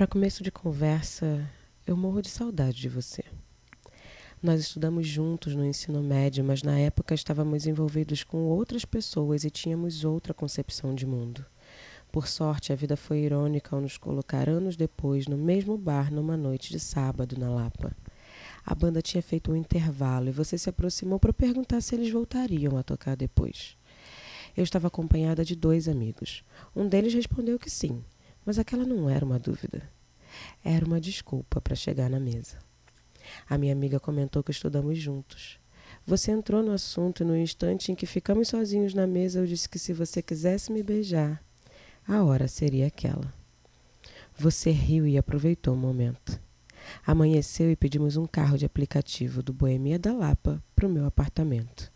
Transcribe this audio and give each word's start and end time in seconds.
Para 0.00 0.06
começo 0.06 0.42
de 0.42 0.50
conversa, 0.50 1.46
eu 1.86 1.94
morro 1.94 2.22
de 2.22 2.30
saudade 2.30 2.80
de 2.80 2.88
você. 2.88 3.22
Nós 4.42 4.58
estudamos 4.58 5.06
juntos 5.06 5.54
no 5.54 5.62
ensino 5.62 6.02
médio, 6.02 6.42
mas 6.42 6.62
na 6.62 6.78
época 6.78 7.14
estávamos 7.14 7.66
envolvidos 7.66 8.24
com 8.24 8.38
outras 8.44 8.82
pessoas 8.86 9.44
e 9.44 9.50
tínhamos 9.50 10.02
outra 10.02 10.32
concepção 10.32 10.94
de 10.94 11.04
mundo. 11.04 11.44
Por 12.10 12.26
sorte, 12.28 12.72
a 12.72 12.76
vida 12.76 12.96
foi 12.96 13.18
irônica 13.18 13.76
ao 13.76 13.82
nos 13.82 13.98
colocar 13.98 14.48
anos 14.48 14.74
depois 14.74 15.26
no 15.26 15.36
mesmo 15.36 15.76
bar 15.76 16.10
numa 16.10 16.34
noite 16.34 16.70
de 16.70 16.80
sábado 16.80 17.38
na 17.38 17.50
Lapa. 17.50 17.94
A 18.64 18.74
banda 18.74 19.02
tinha 19.02 19.22
feito 19.22 19.52
um 19.52 19.56
intervalo 19.56 20.30
e 20.30 20.32
você 20.32 20.56
se 20.56 20.70
aproximou 20.70 21.20
para 21.20 21.34
perguntar 21.34 21.82
se 21.82 21.94
eles 21.94 22.10
voltariam 22.10 22.78
a 22.78 22.82
tocar 22.82 23.18
depois. 23.18 23.76
Eu 24.56 24.64
estava 24.64 24.88
acompanhada 24.88 25.44
de 25.44 25.54
dois 25.54 25.86
amigos. 25.86 26.42
Um 26.74 26.88
deles 26.88 27.12
respondeu 27.12 27.58
que 27.58 27.68
sim, 27.68 28.02
mas 28.44 28.58
aquela 28.58 28.84
não 28.84 29.08
era 29.08 29.24
uma 29.24 29.38
dúvida. 29.38 29.82
Era 30.64 30.84
uma 30.84 31.00
desculpa 31.00 31.60
para 31.60 31.74
chegar 31.74 32.08
na 32.08 32.20
mesa. 32.20 32.58
A 33.48 33.58
minha 33.58 33.72
amiga 33.72 34.00
comentou 34.00 34.42
que 34.42 34.50
estudamos 34.50 34.98
juntos. 34.98 35.58
Você 36.06 36.30
entrou 36.30 36.62
no 36.62 36.72
assunto 36.72 37.22
e 37.22 37.26
no 37.26 37.36
instante 37.36 37.92
em 37.92 37.94
que 37.94 38.06
ficamos 38.06 38.48
sozinhos 38.48 38.94
na 38.94 39.06
mesa, 39.06 39.40
eu 39.40 39.46
disse 39.46 39.68
que 39.68 39.78
se 39.78 39.92
você 39.92 40.22
quisesse 40.22 40.72
me 40.72 40.82
beijar, 40.82 41.42
a 42.06 42.22
hora 42.24 42.48
seria 42.48 42.86
aquela. 42.86 43.32
Você 44.38 44.70
riu 44.70 45.06
e 45.06 45.18
aproveitou 45.18 45.74
o 45.74 45.76
momento. 45.76 46.40
Amanheceu 47.06 47.70
e 47.70 47.76
pedimos 47.76 48.16
um 48.16 48.26
carro 48.26 48.56
de 48.56 48.64
aplicativo 48.64 49.42
do 49.42 49.52
Boemia 49.52 49.98
da 49.98 50.12
Lapa 50.12 50.62
para 50.74 50.86
o 50.86 50.90
meu 50.90 51.04
apartamento. 51.06 51.92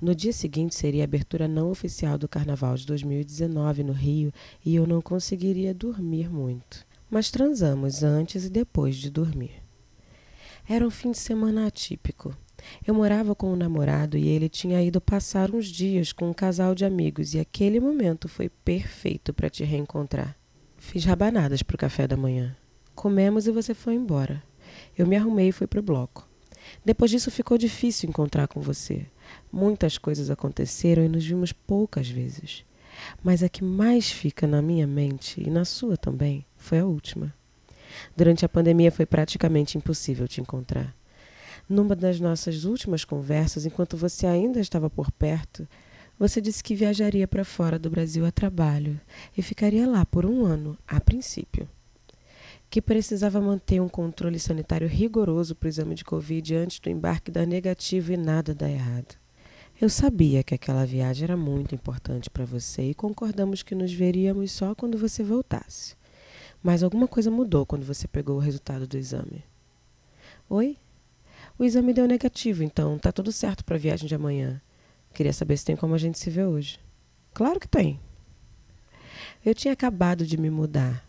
No 0.00 0.14
dia 0.14 0.32
seguinte 0.32 0.74
seria 0.74 1.02
a 1.02 1.04
abertura 1.04 1.48
não 1.48 1.70
oficial 1.70 2.18
do 2.18 2.28
Carnaval 2.28 2.74
de 2.76 2.86
2019 2.86 3.82
no 3.82 3.92
Rio 3.92 4.30
e 4.64 4.74
eu 4.74 4.86
não 4.86 5.00
conseguiria 5.00 5.72
dormir 5.72 6.28
muito. 6.28 6.86
Mas 7.10 7.30
transamos 7.30 8.02
antes 8.02 8.44
e 8.44 8.50
depois 8.50 8.96
de 8.96 9.10
dormir. 9.10 9.62
Era 10.68 10.86
um 10.86 10.90
fim 10.90 11.12
de 11.12 11.18
semana 11.18 11.66
atípico. 11.66 12.36
Eu 12.86 12.92
morava 12.92 13.34
com 13.34 13.52
um 13.52 13.56
namorado 13.56 14.18
e 14.18 14.28
ele 14.28 14.48
tinha 14.48 14.82
ido 14.82 15.00
passar 15.00 15.50
uns 15.50 15.66
dias 15.66 16.12
com 16.12 16.28
um 16.28 16.34
casal 16.34 16.74
de 16.74 16.84
amigos 16.84 17.32
e 17.32 17.38
aquele 17.38 17.80
momento 17.80 18.28
foi 18.28 18.48
perfeito 18.48 19.32
para 19.32 19.48
te 19.48 19.64
reencontrar. 19.64 20.36
Fiz 20.76 21.04
rabanadas 21.04 21.62
para 21.62 21.74
o 21.74 21.78
café 21.78 22.06
da 22.06 22.16
manhã. 22.16 22.54
Comemos 22.94 23.46
e 23.46 23.52
você 23.52 23.72
foi 23.72 23.94
embora. 23.94 24.42
Eu 24.96 25.06
me 25.06 25.16
arrumei 25.16 25.48
e 25.48 25.52
fui 25.52 25.66
para 25.66 25.80
o 25.80 25.82
bloco. 25.82 26.28
Depois 26.84 27.10
disso 27.10 27.30
ficou 27.30 27.56
difícil 27.56 28.08
encontrar 28.08 28.48
com 28.48 28.60
você. 28.60 29.06
Muitas 29.52 29.98
coisas 29.98 30.30
aconteceram 30.30 31.04
e 31.04 31.08
nos 31.08 31.26
vimos 31.26 31.52
poucas 31.52 32.08
vezes. 32.08 32.64
Mas 33.22 33.42
a 33.42 33.48
que 33.48 33.62
mais 33.62 34.10
fica 34.10 34.46
na 34.46 34.62
minha 34.62 34.86
mente 34.86 35.42
e 35.42 35.50
na 35.50 35.64
sua 35.64 35.96
também 35.96 36.44
foi 36.56 36.78
a 36.78 36.86
última. 36.86 37.34
Durante 38.16 38.44
a 38.44 38.48
pandemia 38.48 38.90
foi 38.90 39.06
praticamente 39.06 39.78
impossível 39.78 40.26
te 40.26 40.40
encontrar. 40.40 40.94
Numa 41.68 41.96
das 41.96 42.20
nossas 42.20 42.64
últimas 42.64 43.04
conversas, 43.04 43.66
enquanto 43.66 43.96
você 43.96 44.26
ainda 44.26 44.60
estava 44.60 44.88
por 44.88 45.10
perto, 45.10 45.66
você 46.18 46.40
disse 46.40 46.62
que 46.62 46.74
viajaria 46.74 47.26
para 47.26 47.44
fora 47.44 47.78
do 47.78 47.90
Brasil 47.90 48.24
a 48.24 48.30
trabalho 48.30 49.00
e 49.36 49.42
ficaria 49.42 49.86
lá 49.86 50.06
por 50.06 50.24
um 50.24 50.44
ano, 50.44 50.78
a 50.86 51.00
princípio 51.00 51.68
que 52.68 52.82
precisava 52.82 53.40
manter 53.40 53.80
um 53.80 53.88
controle 53.88 54.38
sanitário 54.38 54.88
rigoroso 54.88 55.54
para 55.54 55.66
o 55.66 55.68
exame 55.68 55.94
de 55.94 56.04
Covid 56.04 56.54
antes 56.56 56.78
do 56.80 56.90
embarque 56.90 57.30
dar 57.30 57.46
negativo 57.46 58.12
e 58.12 58.16
nada 58.16 58.54
dar 58.54 58.70
errado. 58.70 59.16
Eu 59.80 59.88
sabia 59.88 60.42
que 60.42 60.54
aquela 60.54 60.86
viagem 60.86 61.24
era 61.24 61.36
muito 61.36 61.74
importante 61.74 62.30
para 62.30 62.44
você 62.44 62.90
e 62.90 62.94
concordamos 62.94 63.62
que 63.62 63.74
nos 63.74 63.92
veríamos 63.92 64.50
só 64.50 64.74
quando 64.74 64.96
você 64.96 65.22
voltasse. 65.22 65.94
Mas 66.62 66.82
alguma 66.82 67.06
coisa 67.06 67.30
mudou 67.30 67.66
quando 67.66 67.84
você 67.84 68.08
pegou 68.08 68.36
o 68.36 68.40
resultado 68.40 68.86
do 68.86 68.96
exame. 68.96 69.44
Oi? 70.48 70.78
O 71.58 71.64
exame 71.64 71.92
deu 71.92 72.06
negativo, 72.06 72.62
então 72.62 72.98
tá 72.98 73.12
tudo 73.12 73.30
certo 73.30 73.64
para 73.64 73.76
a 73.76 73.78
viagem 73.78 74.08
de 74.08 74.14
amanhã. 74.14 74.60
Queria 75.12 75.32
saber 75.32 75.56
se 75.56 75.64
tem 75.64 75.76
como 75.76 75.94
a 75.94 75.98
gente 75.98 76.18
se 76.18 76.30
vê 76.30 76.44
hoje. 76.44 76.80
Claro 77.32 77.60
que 77.60 77.68
tem. 77.68 78.00
Eu 79.44 79.54
tinha 79.54 79.72
acabado 79.72 80.26
de 80.26 80.36
me 80.36 80.50
mudar 80.50 81.05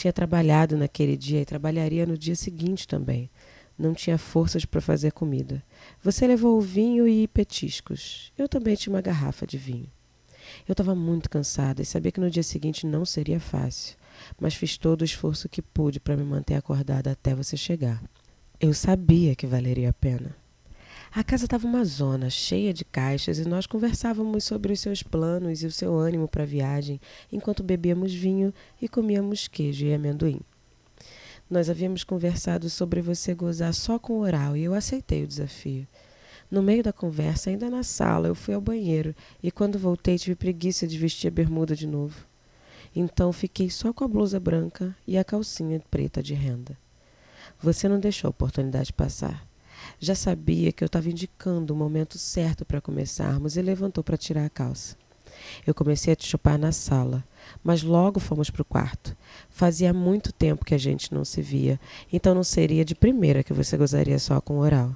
tinha 0.00 0.12
trabalhado 0.14 0.78
naquele 0.78 1.14
dia 1.14 1.42
e 1.42 1.44
trabalharia 1.44 2.06
no 2.06 2.16
dia 2.16 2.34
seguinte 2.34 2.88
também. 2.88 3.28
Não 3.78 3.92
tinha 3.92 4.16
forças 4.16 4.64
para 4.64 4.80
fazer 4.80 5.12
comida. 5.12 5.62
Você 6.02 6.26
levou 6.26 6.56
o 6.56 6.60
vinho 6.60 7.06
e 7.06 7.28
petiscos. 7.28 8.32
Eu 8.36 8.48
também 8.48 8.76
tinha 8.76 8.94
uma 8.94 9.02
garrafa 9.02 9.46
de 9.46 9.58
vinho. 9.58 9.88
Eu 10.66 10.72
estava 10.72 10.94
muito 10.94 11.28
cansada 11.28 11.82
e 11.82 11.84
sabia 11.84 12.10
que 12.10 12.20
no 12.20 12.30
dia 12.30 12.42
seguinte 12.42 12.86
não 12.86 13.04
seria 13.04 13.38
fácil, 13.38 13.94
mas 14.40 14.54
fiz 14.54 14.78
todo 14.78 15.02
o 15.02 15.04
esforço 15.04 15.50
que 15.50 15.60
pude 15.60 16.00
para 16.00 16.16
me 16.16 16.24
manter 16.24 16.54
acordada 16.54 17.10
até 17.12 17.34
você 17.34 17.56
chegar. 17.56 18.02
Eu 18.58 18.72
sabia 18.72 19.34
que 19.34 19.46
valeria 19.46 19.90
a 19.90 19.92
pena. 19.92 20.34
A 21.12 21.24
casa 21.24 21.44
estava 21.44 21.66
uma 21.66 21.84
zona 21.84 22.30
cheia 22.30 22.72
de 22.72 22.84
caixas 22.84 23.40
e 23.40 23.44
nós 23.44 23.66
conversávamos 23.66 24.44
sobre 24.44 24.72
os 24.72 24.78
seus 24.78 25.02
planos 25.02 25.60
e 25.60 25.66
o 25.66 25.72
seu 25.72 25.98
ânimo 25.98 26.28
para 26.28 26.44
a 26.44 26.46
viagem 26.46 27.00
enquanto 27.32 27.64
bebíamos 27.64 28.14
vinho 28.14 28.54
e 28.80 28.88
comíamos 28.88 29.48
queijo 29.48 29.86
e 29.86 29.92
amendoim. 29.92 30.40
Nós 31.50 31.68
havíamos 31.68 32.04
conversado 32.04 32.70
sobre 32.70 33.02
você 33.02 33.34
gozar 33.34 33.74
só 33.74 33.98
com 33.98 34.20
oral 34.20 34.56
e 34.56 34.62
eu 34.62 34.72
aceitei 34.72 35.24
o 35.24 35.26
desafio. 35.26 35.84
No 36.48 36.62
meio 36.62 36.80
da 36.80 36.92
conversa, 36.92 37.50
ainda 37.50 37.68
na 37.68 37.82
sala, 37.82 38.28
eu 38.28 38.34
fui 38.36 38.54
ao 38.54 38.60
banheiro 38.60 39.12
e 39.42 39.50
quando 39.50 39.80
voltei 39.80 40.16
tive 40.16 40.36
preguiça 40.36 40.86
de 40.86 40.96
vestir 40.96 41.26
a 41.26 41.32
bermuda 41.32 41.74
de 41.74 41.88
novo. 41.88 42.24
Então 42.94 43.32
fiquei 43.32 43.68
só 43.68 43.92
com 43.92 44.04
a 44.04 44.08
blusa 44.08 44.38
branca 44.38 44.94
e 45.08 45.18
a 45.18 45.24
calcinha 45.24 45.82
preta 45.90 46.22
de 46.22 46.34
renda. 46.34 46.78
Você 47.60 47.88
não 47.88 47.98
deixou 47.98 48.28
a 48.28 48.30
oportunidade 48.30 48.92
passar. 48.92 49.49
Já 49.98 50.14
sabia 50.14 50.72
que 50.72 50.82
eu 50.82 50.86
estava 50.86 51.08
indicando 51.08 51.72
o 51.72 51.76
momento 51.76 52.18
certo 52.18 52.64
para 52.64 52.80
começarmos 52.80 53.56
e 53.56 53.62
levantou 53.62 54.02
para 54.02 54.16
tirar 54.16 54.44
a 54.44 54.50
calça. 54.50 54.96
Eu 55.66 55.74
comecei 55.74 56.12
a 56.12 56.16
te 56.16 56.26
chupar 56.26 56.58
na 56.58 56.72
sala, 56.72 57.24
mas 57.62 57.82
logo 57.82 58.20
fomos 58.20 58.50
para 58.50 58.62
o 58.62 58.64
quarto. 58.64 59.16
Fazia 59.48 59.92
muito 59.92 60.32
tempo 60.32 60.64
que 60.64 60.74
a 60.74 60.78
gente 60.78 61.12
não 61.12 61.24
se 61.24 61.40
via, 61.40 61.80
então 62.12 62.34
não 62.34 62.44
seria 62.44 62.84
de 62.84 62.94
primeira 62.94 63.42
que 63.42 63.52
você 63.52 63.76
gozaria 63.76 64.18
só 64.18 64.40
com 64.40 64.58
oral. 64.58 64.94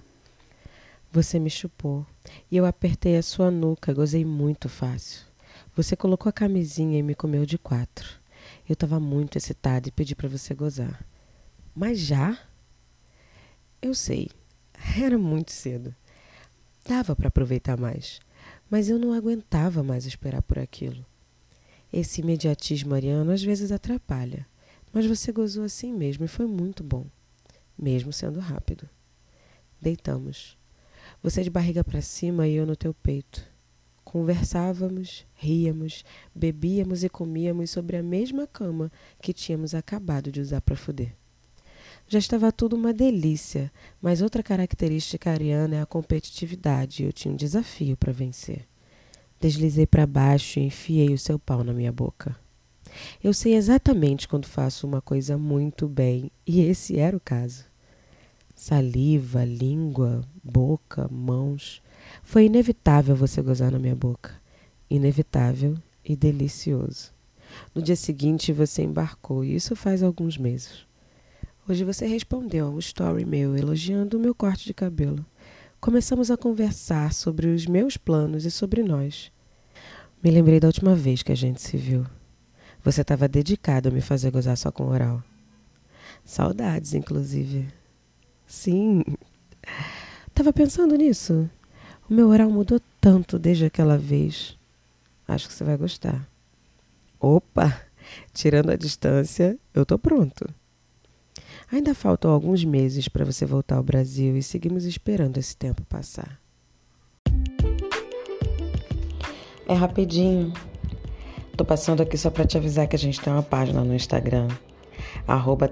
Você 1.13 1.39
me 1.39 1.51
chupou 1.51 2.05
e 2.51 2.57
eu 2.57 2.67
apertei 2.67 3.17
a 3.17 3.23
sua 3.23 3.51
nuca, 3.51 3.93
gozei 3.93 4.25
muito 4.25 4.69
fácil. 4.69 5.23
Você 5.77 5.97
colocou 5.97 6.29
a 6.29 6.33
camisinha 6.33 6.99
e 6.99 7.03
me 7.03 7.15
comeu 7.15 7.47
de 7.47 7.59
quatro. 7.59 8.09
Eu 8.69 8.75
estava 8.75 8.99
muito 8.99 9.37
excitada 9.37 9.89
e 9.89 9.93
pedi 9.93 10.15
para 10.15 10.29
você 10.29 10.55
gozar. 10.55 11.05
Mas 11.75 11.99
já? 11.99 12.39
Eu 13.81 13.95
sei, 13.95 14.31
era 15.03 15.19
muito 15.19 15.53
cedo. 15.53 15.95
Dava 16.87 17.17
para 17.17 17.29
aproveitar 17.29 17.79
mais, 17.79 18.21
mas 18.71 18.89
eu 18.89 18.99
não 18.99 19.13
aguentava 19.13 19.83
mais 19.83 20.05
esperar 20.05 20.43
por 20.43 20.59
aquilo. 20.59 21.05
Esse 21.93 22.21
imediatismo 22.21 22.95
ariano 22.95 23.31
às 23.31 23.43
vezes 23.43 23.73
atrapalha, 23.73 24.47
mas 24.93 25.07
você 25.07 25.33
gozou 25.33 25.65
assim 25.65 25.93
mesmo 25.93 26.25
e 26.25 26.29
foi 26.29 26.47
muito 26.47 26.85
bom, 26.85 27.07
mesmo 27.79 28.13
sendo 28.13 28.41
rápido. 28.41 28.89
Deitamos. 29.81 30.57
Você 31.23 31.43
de 31.43 31.51
barriga 31.51 31.83
para 31.83 32.03
cima 32.03 32.47
e 32.47 32.55
eu 32.55 32.67
no 32.67 32.77
teu 32.77 32.93
peito. 32.93 33.45
Conversávamos, 34.05 35.27
ríamos, 35.35 36.05
bebíamos 36.35 37.03
e 37.03 37.09
comíamos 37.09 37.71
sobre 37.71 37.97
a 37.97 38.03
mesma 38.03 38.47
cama 38.47 38.93
que 39.21 39.33
tínhamos 39.33 39.75
acabado 39.75 40.31
de 40.31 40.41
usar 40.41 40.61
para 40.61 40.77
foder. 40.77 41.15
Já 42.07 42.19
estava 42.19 42.53
tudo 42.53 42.77
uma 42.77 42.93
delícia, 42.93 43.73
mas 44.01 44.21
outra 44.21 44.43
característica 44.43 45.31
ariana 45.31 45.77
é 45.77 45.81
a 45.81 45.87
competitividade 45.87 47.03
e 47.03 47.07
eu 47.07 47.13
tinha 47.13 47.33
um 47.33 47.37
desafio 47.37 47.97
para 47.97 48.13
vencer. 48.13 48.67
Deslizei 49.41 49.87
para 49.87 50.07
baixo 50.07 50.59
e 50.59 50.65
enfiei 50.65 51.13
o 51.13 51.19
seu 51.19 51.39
pau 51.39 51.65
na 51.65 51.73
minha 51.73 51.91
boca. 51.93 52.37
Eu 53.23 53.33
sei 53.33 53.55
exatamente 53.55 54.29
quando 54.29 54.47
faço 54.47 54.87
uma 54.87 55.01
coisa 55.01 55.37
muito 55.37 55.89
bem, 55.89 56.31
e 56.47 56.61
esse 56.61 56.99
era 56.99 57.17
o 57.17 57.21
caso. 57.21 57.65
Saliva, 58.55 59.45
língua, 59.45 60.23
boca, 60.43 61.09
mãos. 61.11 61.83
Foi 62.23 62.45
inevitável 62.45 63.17
você 63.17 63.43
gozar 63.43 63.73
na 63.73 63.79
minha 63.79 63.97
boca. 63.97 64.33
Inevitável 64.89 65.77
e 66.05 66.15
delicioso. 66.15 67.13
No 67.75 67.83
dia 67.83 67.97
seguinte 67.97 68.53
você 68.53 68.83
embarcou, 68.83 69.45
e 69.45 69.55
isso 69.55 69.75
faz 69.75 70.03
alguns 70.03 70.39
meses. 70.39 70.87
Hoje 71.67 71.83
você 71.83 72.07
respondeu 72.07 72.67
a 72.67 72.71
um 72.71 72.79
story 72.79 73.25
meu 73.25 73.57
elogiando 73.57 74.19
o 74.19 74.21
meu 74.21 74.35
corte 74.35 74.67
de 74.67 74.75
cabelo. 74.75 75.25
Começamos 75.81 76.31
a 76.31 76.37
conversar 76.37 77.15
sobre 77.15 77.47
os 77.47 77.65
meus 77.65 77.97
planos 77.97 78.45
e 78.45 78.51
sobre 78.51 78.83
nós. 78.83 79.33
Me 80.23 80.31
lembrei 80.31 80.61
da 80.61 80.67
última 80.67 80.95
vez 80.95 81.23
que 81.23 81.33
a 81.33 81.35
gente 81.35 81.63
se 81.63 81.79
viu. 81.79 82.05
Você 82.83 83.01
estava 83.01 83.27
dedicado 83.27 83.89
a 83.89 83.93
me 83.93 84.03
fazer 84.03 84.31
gozar 84.31 84.59
só 84.59 84.71
com 84.71 84.89
oral. 84.89 85.23
Saudades, 86.23 86.93
inclusive. 86.93 87.67
Sim. 88.47 89.03
Tava 90.35 90.53
pensando 90.53 90.95
nisso. 90.97 91.49
O 92.11 92.13
meu 92.13 92.29
oral 92.29 92.51
mudou 92.51 92.79
tanto 93.01 93.39
desde 93.39 93.65
aquela 93.65 93.97
vez. 93.97 94.59
Acho 95.27 95.49
que 95.49 95.55
você 95.55 95.65
vai 95.65 95.79
gostar. 95.79 96.29
Opa! 97.19 97.81
Tirando 98.35 98.69
a 98.71 98.77
distância, 98.77 99.59
eu 99.73 99.87
tô 99.87 99.99
pronto. 99.99 100.47
Ainda 101.73 101.95
faltam 101.95 102.31
alguns 102.31 102.65
meses 102.65 103.09
para 103.09 103.25
você 103.25 103.47
voltar 103.47 103.77
ao 103.77 103.83
Brasil 103.83 104.37
e 104.37 104.43
seguimos 104.43 104.85
esperando 104.85 105.39
esse 105.39 105.57
tempo 105.57 105.83
passar. 105.85 106.39
É 109.67 109.75
rapidinho. 109.75 110.53
Tô 111.57 111.65
passando 111.65 112.03
aqui 112.03 112.19
só 112.19 112.31
para 112.31 112.45
te 112.45 112.57
avisar 112.59 112.87
que 112.87 112.97
a 112.97 112.99
gente 112.99 113.21
tem 113.21 113.33
uma 113.33 113.43
página 113.43 113.83
no 113.83 113.95
Instagram, 113.95 114.49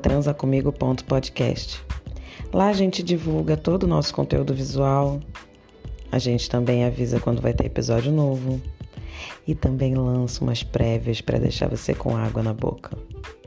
transacomigo.podcast. 0.00 1.84
Lá 2.52 2.68
a 2.68 2.72
gente 2.72 3.02
divulga 3.02 3.56
todo 3.56 3.84
o 3.84 3.86
nosso 3.86 4.14
conteúdo 4.14 4.54
visual. 4.54 5.20
A 6.10 6.18
gente 6.18 6.48
também 6.48 6.84
avisa 6.84 7.18
quando 7.20 7.42
vai 7.42 7.52
ter 7.52 7.66
episódio 7.66 8.12
novo. 8.12 8.60
E 9.46 9.54
também 9.54 9.94
lança 9.94 10.42
umas 10.42 10.62
prévias 10.62 11.20
para 11.20 11.38
deixar 11.38 11.68
você 11.68 11.94
com 11.94 12.16
água 12.16 12.42
na 12.42 12.54
boca. 12.54 12.96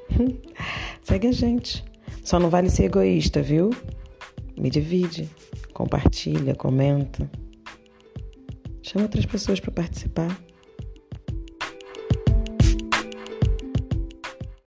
Segue 1.01 1.27
a 1.27 1.31
gente. 1.31 1.83
Só 2.25 2.39
não 2.39 2.49
vale 2.49 2.71
ser 2.71 2.85
egoísta, 2.85 3.39
viu? 3.39 3.69
Me 4.59 4.71
divide, 4.71 5.29
compartilha, 5.73 6.55
comenta. 6.55 7.29
Chama 8.81 9.05
outras 9.05 9.27
pessoas 9.27 9.59
para 9.59 9.71
participar. 9.71 10.35